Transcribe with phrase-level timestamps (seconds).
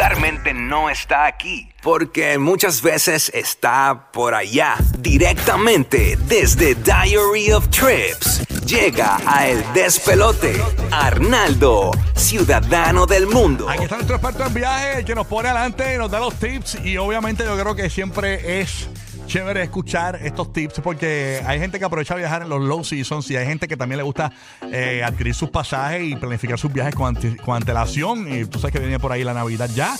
[0.00, 8.46] regularmente no está aquí, porque muchas veces está por allá, directamente desde Diary of Trips.
[8.64, 10.58] Llega a El Despelote,
[10.90, 13.68] Arnaldo, ciudadano del mundo.
[13.68, 16.78] Aquí está nuestro experto en viaje, que nos pone adelante nos da los tips.
[16.82, 18.88] Y obviamente yo creo que siempre es
[19.30, 23.36] chévere escuchar estos tips porque hay gente que aprovecha viajar en los low seasons y
[23.36, 24.32] hay gente que también le gusta
[24.72, 28.26] eh, adquirir sus pasajes y planificar sus viajes con, ante- con antelación.
[28.32, 29.94] Y tú sabes que viene por ahí la Navidad ya.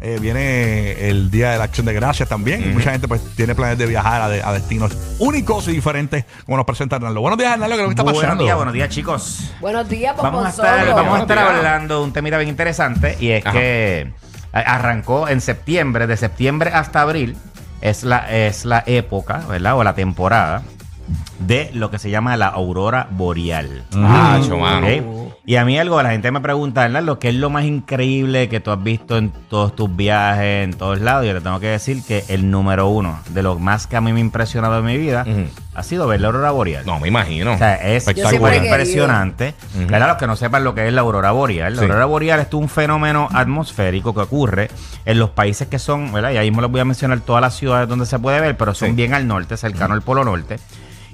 [0.00, 2.62] Eh, viene el Día de la Acción de Gracias también.
[2.62, 6.24] Y mucha gente pues tiene planes de viajar a, de- a destinos únicos y diferentes
[6.44, 7.20] como nos presenta Arnaldo.
[7.20, 7.74] Buenos días, Arnaldo.
[7.74, 8.44] ¿Qué es lo que está Buenos pasando?
[8.44, 9.50] días, buenos días, chicos.
[9.60, 13.30] Buenos días, Vamos a estar, vamos a estar hablando de un temita bien interesante y
[13.30, 14.12] es que
[14.52, 17.36] a- arrancó en septiembre, de septiembre hasta abril,
[17.88, 19.76] es la, es la época, ¿verdad?
[19.76, 20.62] O la temporada
[21.38, 23.84] de lo que se llama la aurora boreal.
[23.94, 24.86] Ah, mano.
[24.86, 25.32] ¿ok?
[25.48, 27.02] Y a mí algo, la gente me pregunta, ¿verdad?
[27.04, 30.72] Lo que es lo más increíble que tú has visto en todos tus viajes, en
[30.74, 31.24] todos lados.
[31.24, 34.12] Yo le tengo que decir que el número uno de lo más que a mí
[34.12, 35.24] me ha impresionado en mi vida
[35.74, 36.84] ha sido ver la aurora boreal.
[36.84, 37.52] No, me imagino.
[37.54, 39.54] O sea, es súper impresionante.
[39.88, 40.08] ¿Verdad?
[40.08, 41.74] Los que no sepan lo que es la aurora boreal.
[41.76, 41.84] La Sí.
[41.86, 44.68] aurora boreal es un fenómeno atmosférico que ocurre
[45.04, 46.32] en los países que son, ¿verdad?
[46.32, 48.74] Y ahí me les voy a mencionar todas las ciudades donde se puede ver, pero
[48.74, 48.94] son Sí.
[48.96, 50.58] bien al norte, cercano al Polo Norte.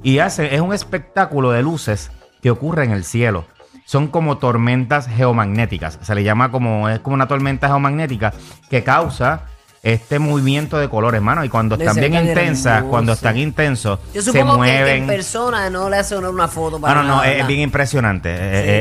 [0.02, 2.10] Y hace, es un espectáculo de luces
[2.42, 3.44] que ocurre en el cielo.
[3.84, 5.98] Son como tormentas geomagnéticas.
[6.02, 8.32] Se le llama como, es como una tormenta geomagnética
[8.70, 9.42] que causa
[9.82, 11.44] este movimiento de colores, hermano.
[11.44, 15.02] Y cuando están bien intensas, cuando están intensos, Yo se supongo que- mueven.
[15.02, 17.60] en persona no le hace honor una foto Ah, para no, no, nada, es, bien
[17.60, 18.30] impresionante.
[18.30, 18.36] Eh,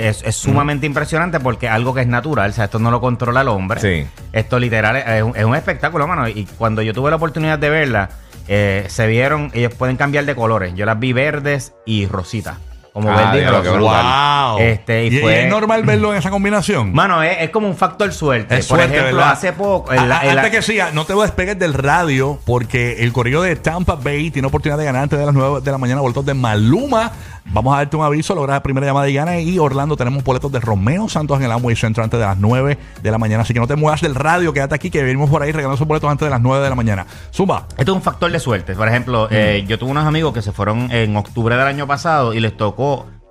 [0.06, 3.02] eh, Es, es sumamente impresionante porque algo que es natural, o sea, esto no lo
[3.02, 3.82] controla el hombre.
[3.82, 4.08] Sí.
[4.32, 6.28] Esto literal es, es un, es un espectáculo, mano.
[6.30, 8.10] Y cuando yo tuve la oportunidad de verla,
[8.54, 10.74] eh, se vieron, ellos pueden cambiar de colores.
[10.76, 12.58] Yo las vi verdes y rositas.
[12.94, 14.52] Como Ah, diablo, qué brutal.
[14.52, 14.60] Wow.
[14.60, 16.92] Este, y ¿Y, y fue- es normal verlo en esa combinación?
[16.94, 18.58] Mano, es, es como un factor suerte.
[18.58, 19.32] Es Por suerte, ejemplo, ¿verdad?
[19.32, 19.92] hace poco.
[19.92, 21.74] A- en la- a- en la- antes que siga, no te voy a despegar del
[21.74, 25.62] radio porque el correo de Tampa Bay tiene oportunidad de ganar antes de las 9
[25.62, 27.12] de la mañana boletos de Maluma.
[27.46, 29.40] Vamos a darte un aviso, lograr la primera llamada y gana.
[29.40, 32.78] Y Orlando tenemos boletos de Romeo Santos en el Amway Center antes de las 9
[33.02, 33.44] de la mañana.
[33.44, 35.88] Así que no te muevas del radio, quédate aquí que venimos por ahí regalando esos
[35.88, 37.06] boletos antes de las 9 de la mañana.
[37.34, 37.66] Zumba.
[37.78, 38.76] Esto es un factor de suerte.
[38.76, 42.34] Por ejemplo, eh, yo tuve unos amigos que se fueron en octubre del año pasado
[42.34, 42.81] y les tocó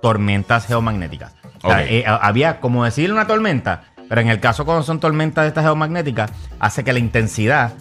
[0.01, 1.33] tormentas geomagnéticas.
[1.63, 1.85] O sea, Ok.
[1.89, 5.49] eh, a- había como decir una tormenta, pero en el caso cuando son tormentas de
[5.49, 7.73] estas geomagnéticas, hace que la intensidad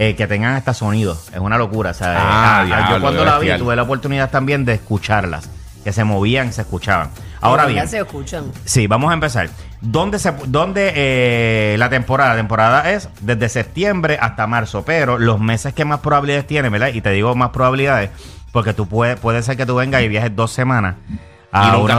[0.00, 1.28] eh, que tengan hasta sonidos.
[1.34, 1.90] Es una locura.
[1.90, 4.64] O sea, Ah, eh, a- a- diablo, yo cuando la vi tuve la oportunidad también
[4.64, 5.50] de escucharlas,
[5.82, 7.10] que se movían, se escuchaban.
[7.40, 8.44] Ahora Ya bien, se escuchan.
[8.64, 9.48] Sí, vamos a empezar.
[9.80, 12.30] ¿Dónde, se, dónde eh, la temporada?
[12.30, 16.88] La temporada es desde septiembre hasta marzo, pero los meses que más probabilidades tiene, ¿verdad?
[16.94, 18.10] Y te digo más probabilidades,
[18.58, 20.96] porque tú puedes, puede ser que tú vengas y viajes dos semanas
[21.52, 21.94] a Y uno- a-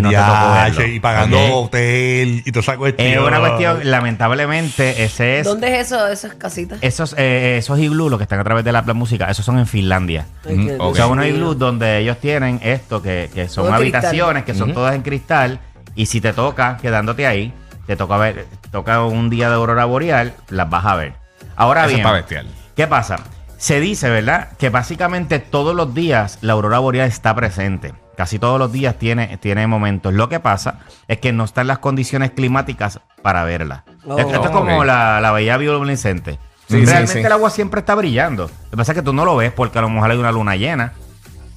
[0.00, 0.86] no Ya, te tocó verlo.
[0.94, 1.66] y pagando Ok.
[1.66, 3.08] hotel y toda esa cuestión.
[3.08, 5.46] Es una cuestión, lamentablemente, ese es...
[5.46, 6.78] ¿Dónde es eso, esas casitas?
[6.82, 9.58] Esos, eh, esos iglús, los que están a través de la, la música, esos son
[9.58, 10.26] en Finlandia.
[10.44, 10.80] Ok.
[10.80, 14.72] O sea, unos iglús donde ellos tienen esto, que, que son Todo habitaciones, que son
[14.72, 15.60] todas en cristal,
[15.94, 17.52] y si te toca quedándote ahí,
[17.86, 21.12] te toca ver, toca un día de aurora boreal, las vas a ver.
[21.56, 22.46] Ahora Eso bien.
[22.74, 23.16] ¿qué pasa?
[23.60, 24.48] Se dice, ¿verdad?
[24.58, 27.92] Que básicamente todos los días la aurora boreal está presente.
[28.16, 30.14] Casi todos los días tiene, tiene momentos.
[30.14, 30.78] Lo que pasa
[31.08, 33.84] es que no están las condiciones climáticas para verla.
[34.06, 34.18] Oh.
[34.18, 36.38] Esto, esto es como la, la bahía bioluminescente.
[36.70, 37.18] Sí, Realmente sí.
[37.18, 38.44] el agua siempre está brillando.
[38.44, 40.32] Lo que pasa es que tú no lo ves porque a lo mejor hay una
[40.32, 40.94] luna llena.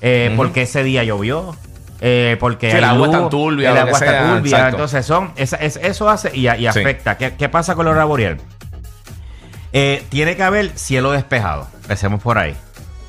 [0.01, 0.33] eh.
[0.35, 1.55] Porque ese día llovió.
[2.01, 4.67] eh, porque Sí, el agua está turbia, El agua está turbia.
[4.69, 7.17] Entonces, son, esa- es- eso hace y, y afecta.
[7.17, 8.37] ¿Qué, qué pasa con la aurora boreal?
[9.73, 11.67] Eh, tiene que haber cielo despejado.
[11.81, 12.55] Empecemos por ahí.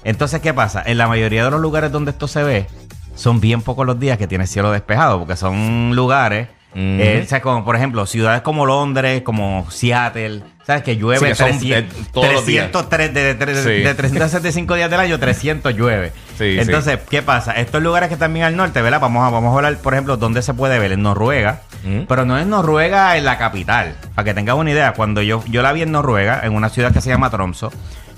[0.03, 0.83] Entonces, ¿qué pasa?
[0.85, 2.67] En la mayoría de los lugares donde esto se ve,
[3.15, 7.41] son bien pocos los días que tiene cielo despejado, porque son lugares, eh, o sea,
[7.41, 10.83] como por ejemplo, ciudades como Londres, como Seattle, ¿sabes?
[10.83, 12.71] Que llueve Sí, que son 300, de- todos los días.
[12.73, 13.83] 303 de, de, de- Sí.
[13.85, 16.13] de 365 días del año, 300 llueve.
[16.37, 17.53] Sí, Entonces, ¿qué pasa?
[17.53, 19.01] Estos lugares que están bien al norte, ¿verdad?
[19.01, 21.63] Vamos a, vamos a hablar, por ejemplo, dónde se puede ver, en Noruega.
[22.09, 23.95] Pero no es Noruega en la capital.
[24.15, 26.93] Para que tengas una idea, cuando yo, yo la vi en Noruega, en una ciudad
[26.93, 27.71] que se llama Tromso,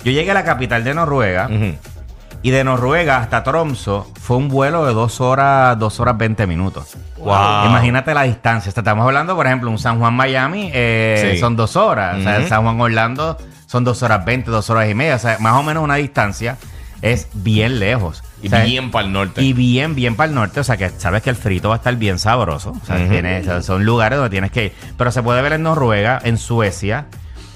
[0.04, 1.48] yo llegué a la capital de Noruega
[2.42, 6.96] y de Noruega hasta Tromso fue un vuelo de dos horas, dos horas 20 minutos.
[7.18, 7.66] Wow.
[7.66, 8.70] Imagínate la distancia.
[8.74, 11.40] Estamos hablando, por ejemplo, un San Juan Miami eh, Sí.
[11.40, 12.18] son dos horas.
[12.18, 12.46] O sea.
[12.46, 13.36] San Juan Orlando
[13.66, 15.16] son dos horas 20, dos horas y media.
[15.16, 16.56] O sea, más o menos una distancia
[17.02, 18.22] es bien lejos.
[18.42, 19.42] Y O sea, bien para el norte.
[19.42, 20.60] y bien, bien para el norte.
[20.60, 22.70] O sea, que sabes que el frito va a estar bien sabroso.
[22.80, 23.08] O sea, Ujú.
[23.08, 24.72] tiene- o sea, son lugares donde tienes que ir.
[24.98, 27.06] Pero se puede ver en Noruega, en Suecia,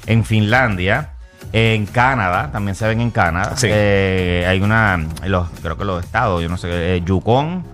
[0.07, 1.11] en Finlandia,
[1.53, 2.51] en Canadá.
[2.51, 3.57] También se ven en Canadá.
[3.57, 3.67] Sí.
[3.71, 7.65] Eh, hay una, los, creo que los estados, yo no sé, eh, Yukon.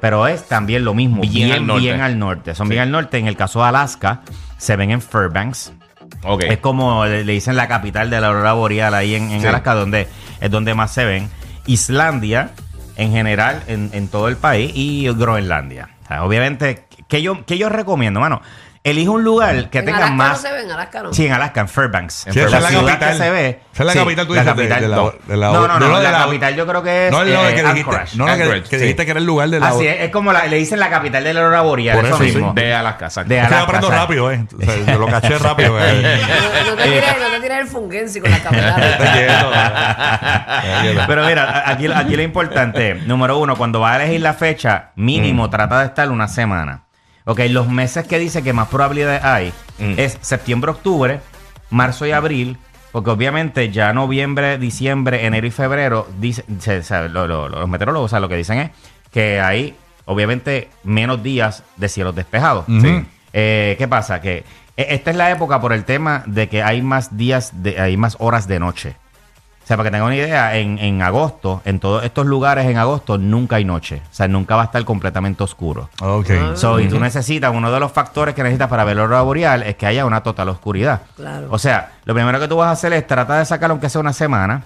[0.00, 1.82] Pero es también lo mismo, Bien bien, al norte.
[1.82, 2.54] bien al norte.
[2.54, 2.70] Son Sí.
[2.70, 3.18] bien al norte.
[3.18, 4.22] En el caso de Alaska,
[4.56, 5.72] se ven en Fairbanks.
[6.24, 6.44] Ok.
[6.44, 9.46] Es como le, le dicen la capital de la aurora boreal ahí en, en Sí.
[9.46, 10.08] Alaska, donde
[10.40, 11.28] es donde más se ven.
[11.68, 12.50] Islandia,
[12.96, 15.90] en general, en, en todo el país, y Groenlandia.
[16.04, 18.42] O sea, obviamente, que yo, que yo recomiendo, mano?
[18.84, 20.30] Elige un lugar que en tenga Alaska más.
[20.42, 21.12] no se ve, en Alaska no.
[21.12, 22.26] Sí, en Alaska, en Fairbanks.
[22.28, 23.10] En Sí, esa es la la ciudad capital.
[23.10, 23.48] que se ve.
[23.74, 25.12] Esa es la sí, capital, tú la dices, de- capital, de la- no.
[25.26, 27.12] de la- no, no, de no, la- la, de la- capital yo creo que es
[27.12, 28.16] No, no, eh, que dijiste, Anchorage.
[28.16, 28.82] no, no, que, que sí.
[28.84, 29.68] dijiste que era el lugar de la.
[29.68, 32.14] Así es, es como la- le dicen la capital de la aurora boreal, Por eso,
[32.14, 32.30] eso, sí.
[32.32, 32.52] mismo.
[32.54, 33.28] De Alaska, exacto.
[33.28, 34.46] De Es que yo Alaska, aprendo rápido, ¿eh?
[34.58, 35.78] O sea, yo lo caché rápido.
[35.80, 36.20] eh.
[36.64, 39.50] No, no te tires, no el fungensi con la quieto.
[41.06, 45.48] Pero mira, aquí, aquí lo importante, número uno, cuando vas a elegir la fecha, mínimo
[45.50, 46.84] trata de estar una semana.
[47.24, 49.94] Ok, los meses que dice que más probabilidades hay Mm.
[49.96, 51.20] es septiembre, octubre,
[51.70, 52.58] marzo y abril,
[52.90, 58.06] porque obviamente ya noviembre, diciembre, enero y febrero, dice, se- se- lo- lo- los meteorólogos,
[58.06, 58.70] o sea, lo que dicen es
[59.12, 62.64] que hay obviamente menos días de cielos despejados.
[62.66, 63.04] Sí.
[63.32, 64.20] Eh, ¿Qué pasa?
[64.20, 64.42] Que
[64.78, 68.16] esta es la época por el tema de que hay más días, de, hay más
[68.20, 68.96] horas de noche.
[69.64, 72.78] O sea, para que tengan una idea, en, en agosto, en todos estos lugares en
[72.78, 74.00] agosto, nunca hay noche.
[74.10, 75.90] O sea, nunca va a estar completamente oscuro.
[76.00, 76.30] Ok.
[76.54, 79.62] So, y tú necesitas, uno de los factores que necesitas para ver la aurora boreal
[79.64, 81.02] es que haya una total oscuridad.
[81.16, 81.48] Claro.
[81.50, 84.00] O sea, lo primero que tú vas a hacer es tratar de sacar aunque sea
[84.00, 84.62] una semana,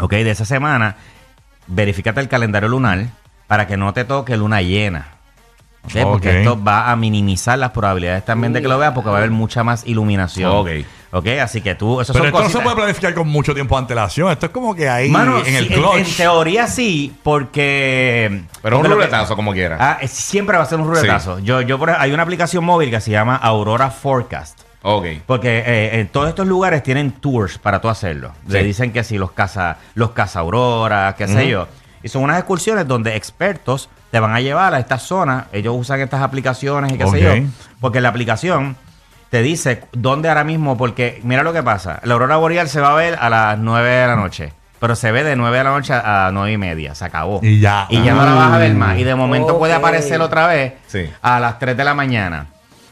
[0.00, 0.96] ok, de esa semana,
[1.68, 3.06] verifícate el calendario lunar
[3.46, 5.13] para que no te toque luna llena.
[6.02, 9.18] Porque esto va a minimizar las probabilidades también de que lo veas porque va a
[9.18, 10.50] haber mucha más iluminación.
[10.50, 10.68] Ok.
[11.16, 13.54] Ok, así que tú, eso Pero son esto no se cositas- puede planificar con mucho
[13.54, 14.32] tiempo de antelación.
[14.32, 15.96] Esto es como que ahí Mano, en el sí, en, clutch.
[15.96, 18.42] en teoría sí, porque...
[18.62, 19.76] Pero un lo que- ruletazo como quiera.
[19.78, 21.38] Ah, es- siempre va a ser un ruletazo.
[21.38, 24.60] Yo, yo por, hay una aplicación móvil que se llama Aurora Forecast.
[24.82, 25.06] Ok.
[25.26, 28.32] Porque eh, en todos estos lugares tienen tours para tú hacerlo.
[28.48, 28.66] Le Sí.
[28.66, 31.42] dicen que si los caza, los caza aurora, qué sé Ujú.
[31.44, 31.68] yo.
[32.02, 35.46] Y son unas excursiones donde expertos te van a llevar a estas zonas.
[35.52, 37.32] Ellos usan estas aplicaciones y qué sé yo.
[37.80, 38.76] Porque la aplicación
[39.28, 41.98] te dice dónde ahora mismo, porque mira lo que pasa.
[42.04, 44.52] La aurora boreal se va a ver a las 9 de la noche.
[44.78, 46.94] Pero se ve de 9 de la noche a 9 y media.
[46.94, 47.40] Se acabó.
[47.42, 47.88] Y ya.
[47.90, 48.96] Y ya no la vas a ver más.
[49.00, 51.10] Y de momento puede aparecer otra vez Sí.
[51.20, 52.46] a las 3 de la mañana.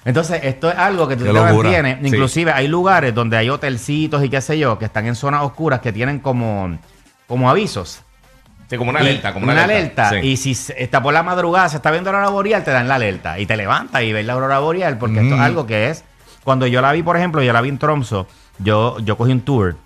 [0.05, 1.53] Entonces, esto es algo que tú Qué te locura.
[1.71, 1.99] mantienes.
[2.01, 2.09] Sí.
[2.09, 5.79] Inclusive hay lugares donde hay hotelcitos y qué sé yo, que están en zonas oscuras
[5.79, 6.77] que tienen como,
[7.29, 8.03] como avisos.
[8.73, 9.35] Sí, como una alerta.
[9.35, 10.09] Como una, alerta.
[10.11, 10.17] Sí.
[10.23, 12.95] Y si está por la madrugada, se está viendo la aurora boreal, te dan la
[12.95, 13.39] alerta.
[13.39, 15.45] Y te levantas y ves la aurora boreal, porque esto es Mm.
[15.45, 16.05] algo que es.
[16.43, 18.27] Cuando yo la vi, por ejemplo, yo la vi en Tromso,
[18.59, 19.77] yo, yo cogí un tour.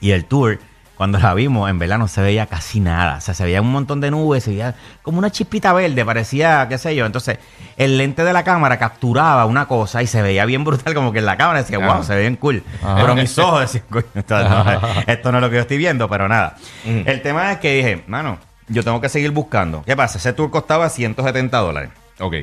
[0.00, 0.60] Y el tour,
[1.02, 3.16] cuando la vimos, en verdad no se veía casi nada.
[3.16, 6.68] O sea, se veía un montón de nubes, se veía como una chispita verde, parecía,
[6.68, 7.06] qué sé yo.
[7.06, 7.40] Entonces,
[7.76, 11.18] el lente de la cámara capturaba una cosa y se veía bien brutal, como que
[11.18, 12.62] en la cámara decía, wow, se ve bien cool.
[12.84, 12.94] Ajá.
[13.00, 13.84] Pero mis ojos decían,
[14.14, 14.64] esto, no,
[15.04, 16.54] esto no es lo que yo estoy viendo, pero nada.
[16.84, 17.02] Ujú.
[17.04, 18.38] El tema es que dije, mano,
[18.68, 19.82] yo tengo que seguir buscando.
[19.84, 20.18] ¿Qué pasa?
[20.18, 21.90] Ese tour costaba 170 dólares.
[22.20, 22.34] Ok.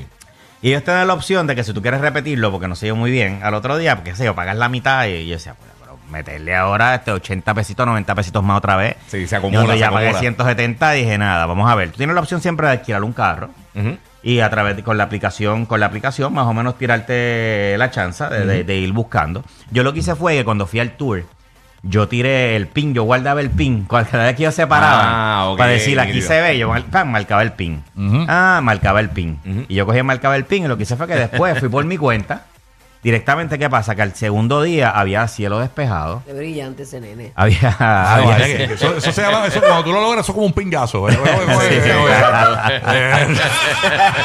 [0.62, 2.88] Y ellos te dan la opción de que si tú quieres repetirlo, porque no se
[2.88, 5.38] dio muy bien, al otro día, porque qué sé yo, pagas la mitad y yo
[5.38, 5.72] decía, pues,
[6.10, 8.96] meterle ahora este 80 pesitos, 90 pesitos más otra vez.
[9.08, 10.20] Sí, se acumula, otro se pagué acumula.
[10.20, 11.92] 170 y dije, nada, vamos a ver.
[11.92, 13.50] Tú tienes la opción siempre de alquilar un carro
[14.22, 17.90] y a través de, con la aplicación, con la aplicación más o menos tirarte la
[17.92, 19.44] chance de, de- de ir buscando.
[19.72, 21.24] Yo lo que hice fue que cuando fui al tour,
[21.82, 25.02] yo tiré el pin, yo guardaba el pin, cada vez que yo separaba,
[25.54, 26.70] Ah, para decir aquí se ve, yo
[27.06, 27.82] marcaba el pin.
[28.28, 29.40] Ah, marcaba el pin.
[29.70, 31.70] Y yo cogía y marcaba el pin y lo que hice fue que después fui
[31.70, 32.44] por mi cuenta.
[33.02, 33.96] Directamente, ¿qué pasa?
[33.96, 36.22] Que al segundo día había cielo despejado.
[36.26, 37.32] Qué brillante ese nene.
[37.36, 37.74] Había...
[37.80, 40.34] Ah, había- vaya, que- que eso, eso se llama, eso, cuando tú lo logras, eso
[40.34, 41.08] es como un pingazo.
[41.10, 41.18] ¿eh?
[42.90, 43.28] Eh,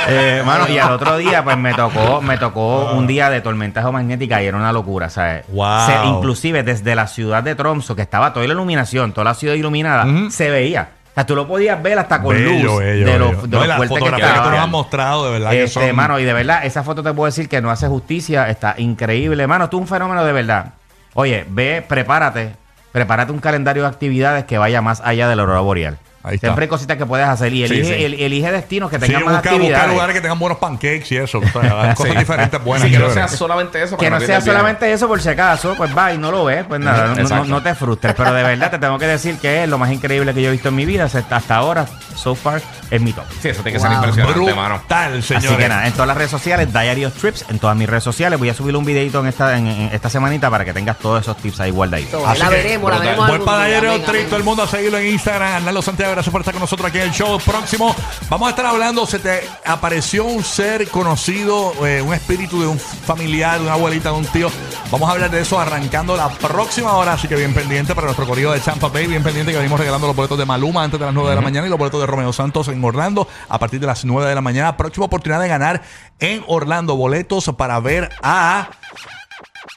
[0.09, 3.81] Eh, mano, y al otro día, pues me tocó, me tocó un día de tormenta
[3.81, 5.45] geomagnética y era una locura, ¿sabes?
[5.49, 5.87] Wow.
[5.87, 9.55] Se- inclusive desde la ciudad de Tromso, que estaba toda la iluminación, toda la ciudad
[9.55, 10.31] iluminada, Ujú.
[10.31, 10.89] se veía.
[11.15, 13.43] O sea, tú lo podías ver hasta con bello, luz bello, de lo, bello.
[13.43, 14.51] de No, lo y las fuerte que fotografías que tú estaba.
[14.57, 15.97] nos has mostrado, de verdad que Este, son...
[15.97, 19.47] mano, y de verdad, esa foto te puedo decir que no hace justicia, está increíble.
[19.47, 20.73] Mano, es un fenómeno de verdad.
[21.15, 22.57] Oye, ve, prepárate,
[22.91, 25.99] prepárate un calendario de actividades que vaya más allá de la aurora boreal.
[26.27, 26.47] Ahí está.
[26.49, 28.03] Siempre hay cositas que puedes hacer y elige, sí.
[28.05, 29.91] el- elige destinos que Sí, tengan más busca, busca actividades.
[29.93, 31.39] lugares que tengan buenos pancakes y eso.
[31.39, 32.19] o sea, Cosas Sí.
[32.19, 32.87] diferentes buenas.
[32.89, 33.31] Sí, que no chéveres.
[33.31, 33.97] sea solamente eso.
[33.99, 36.65] Que para no sea solamente eso, por si acaso, pues va y no lo ves,
[36.67, 37.45] pues nada, no, no- Exacto.
[37.45, 38.15] no te frustres.
[38.15, 40.53] Pero de verdad te tengo que decir que es lo más increíble que yo he
[40.53, 41.05] visto en mi vida.
[41.05, 41.85] Hasta hasta ahora,
[42.17, 43.25] so far, es mi top.
[43.43, 43.99] Sí, eso tiene que ser Wow.
[43.99, 44.79] impresionante, mano.
[44.79, 45.51] Brutal, señores.
[45.51, 48.03] Así que nada, en todas las redes sociales, Diary of Trips, en todas mis redes
[48.05, 50.99] sociales, voy a subir un videito en esta, en, en esta semanita para que tengas
[50.99, 52.23] todos esos tips ahí guardaditos.
[52.27, 53.05] Así la que, veremos, la brutal.
[53.07, 53.25] veremos.
[53.29, 53.47] Algún día.
[53.47, 54.27] padallero, Amén, Trip, amén.
[54.29, 55.53] todo el mundo a seguirlo en Instagram.
[55.57, 57.39] Arnaldo Santiago, gracias por estar con nosotros aquí en el show.
[57.45, 57.95] Próximo,
[58.29, 59.05] vamos a estar hablando.
[59.05, 64.11] Se te apareció un ser conocido, eh, un espíritu de un familiar, de una abuelita,
[64.11, 64.49] de un tío.
[64.91, 67.15] Vamos a hablar de eso arrancando la próxima hora.
[67.15, 69.09] Así que bien pendiente para nuestro corrido de Champa Bay.
[69.09, 71.43] Bien pendiente que venimos regalando los boletos de Maluma antes de las 9 de la
[71.43, 74.35] mañana y los boletos de Romeo Santos en Orlando a partir de las 9 de
[74.35, 74.77] la mañana.
[74.77, 75.83] Próxima oportunidad de ganar
[76.21, 78.69] en Orlando boletos para ver a.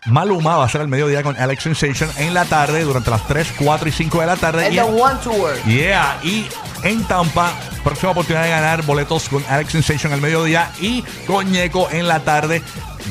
[0.07, 3.53] Maluma va a ser el mediodía con Alex Sensation en la tarde durante las 3,
[3.57, 4.73] 4 y 5 de la tarde.
[4.73, 5.61] Y One Tour.
[5.65, 6.47] Yeah, y
[6.83, 7.51] en Tampa,
[7.83, 12.21] próxima oportunidad de ganar boletos con Alex Sensation al mediodía y con Ñeco en la
[12.21, 12.61] tarde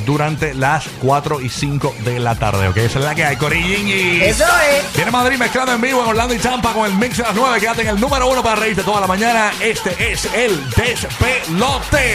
[0.04, 2.68] durante las 4 y 5 de la tarde.
[2.68, 4.20] Ok, esa es la que hay, Corillín y.
[4.22, 4.94] Eso es.
[4.94, 7.60] Viene Madrid mezclando en vivo en Orlando y Tampa con el mix de las 9.
[7.60, 9.52] Quédate en el número uno para reírte toda la mañana.
[9.60, 12.06] Este es el despelote.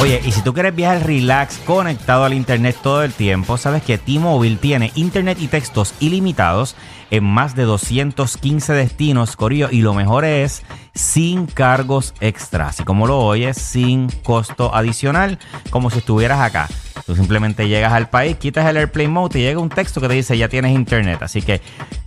[0.00, 3.98] Oye, y si tú quieres viajar relax, conectado al internet todo el tiempo, sabes que
[3.98, 6.76] T-Mobile tiene internet y textos ilimitados
[7.10, 10.62] en más de 215 destinos, Corillo, y lo mejor es
[10.94, 12.80] sin cargos extras.
[12.80, 15.38] Y como lo oyes, sin costo adicional,
[15.70, 16.68] como si estuvieras acá.
[17.08, 20.12] Tú simplemente llegas al país, quitas el Airplane Mode, te llega un texto que te
[20.12, 21.22] dice ya tienes internet.
[21.22, 21.62] Así que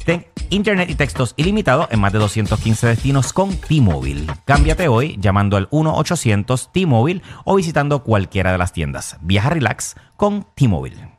[0.05, 4.27] ten internet y textos ilimitados en más de 215 destinos con T-Mobile.
[4.46, 9.17] Cámbiate hoy llamando al 1-800 T-Mobile o visitando cualquiera de las tiendas.
[9.22, 11.10] Viaja relax con T-Mobile.